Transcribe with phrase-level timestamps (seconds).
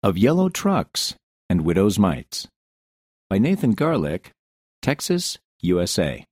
[0.00, 1.16] of Yellow Trucks
[1.50, 2.46] and Widow's Mites
[3.28, 4.30] by Nathan Garlick,
[4.80, 6.24] Texas, USA.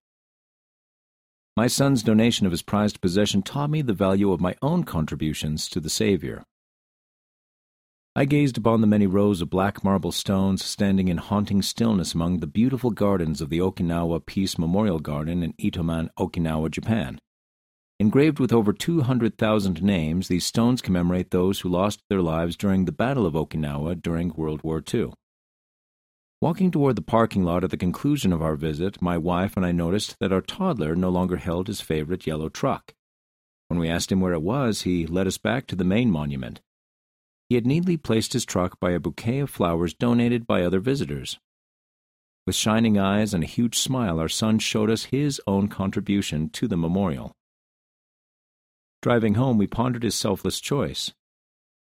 [1.57, 5.69] My son's donation of his prized possession taught me the value of my own contributions
[5.71, 6.45] to the Savior.
[8.15, 12.39] I gazed upon the many rows of black marble stones standing in haunting stillness among
[12.39, 17.19] the beautiful gardens of the Okinawa Peace Memorial Garden in Itoman, Okinawa, Japan.
[17.99, 22.93] Engraved with over 200,000 names, these stones commemorate those who lost their lives during the
[22.93, 25.15] Battle of Okinawa during World War II.
[26.43, 29.73] Walking toward the parking lot at the conclusion of our visit, my wife and I
[29.73, 32.93] noticed that our toddler no longer held his favorite yellow truck.
[33.69, 36.61] When we asked him where it was, he led us back to the main monument.
[37.49, 41.39] He had neatly placed his truck by a bouquet of flowers donated by other visitors.
[42.47, 46.69] With shining eyes and a huge smile, our son showed us his own contribution to
[46.69, 47.33] the memorial.
[49.07, 51.13] Driving home, we pondered his selfless choice.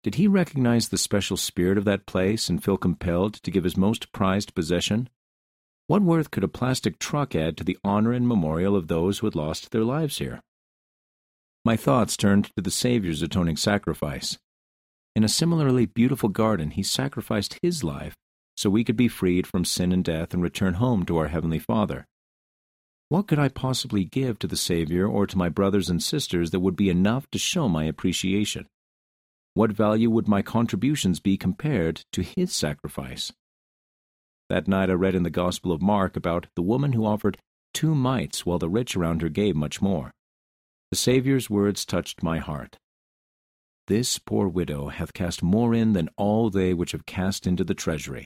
[0.02, 3.78] Did he recognize the special spirit of that place and feel compelled to give his
[3.78, 5.08] most prized possession?
[5.86, 9.26] What worth could a plastic truck add to the honor and memorial of those who
[9.26, 10.42] had lost their lives here?
[11.64, 14.36] My thoughts turned to the Savior's atoning sacrifice.
[15.16, 18.18] In a similarly beautiful garden, he sacrificed his life
[18.54, 21.58] so we could be freed from sin and death and return home to our Heavenly
[21.58, 22.06] Father.
[23.14, 26.58] What could I possibly give to the Savior or to my brothers and sisters that
[26.58, 28.66] would be enough to show my appreciation?
[29.52, 33.32] What value would my contributions be compared to His sacrifice?
[34.48, 37.38] That night I read in the Gospel of Mark about the woman who offered
[37.72, 40.10] two mites while the rich around her gave much more.
[40.90, 42.78] The Saviour's words touched my heart.
[43.86, 47.74] This poor widow hath cast more in than all they which have cast into the
[47.74, 48.24] treasury.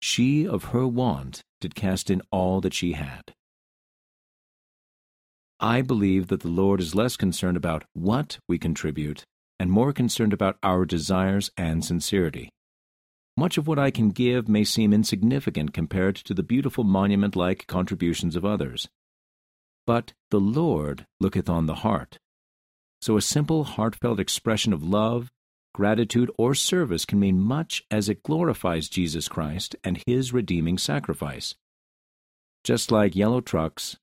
[0.00, 3.34] She of her want did cast in all that she had.
[5.62, 9.24] I believe that the Lord is less concerned about what we contribute
[9.58, 12.48] and more concerned about our desires and sincerity.
[13.36, 17.66] Much of what I can give may seem insignificant compared to the beautiful monument like
[17.66, 18.88] contributions of others.
[19.86, 22.16] But the Lord looketh on the heart.
[23.02, 25.30] So a simple, heartfelt expression of love,
[25.74, 31.54] gratitude, or service can mean much as it glorifies Jesus Christ and His redeeming sacrifice.
[32.64, 33.98] Just like yellow trucks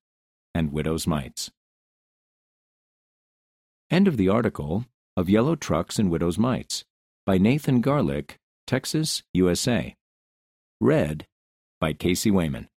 [0.57, 1.51] and widow's mites.
[3.91, 4.85] End of the article
[5.15, 6.83] of Yellow Trucks and Widow's Mites
[7.27, 9.93] by Nathan Garlick, Texas, USA.
[10.81, 11.27] Read
[11.79, 12.69] by Casey Wayman.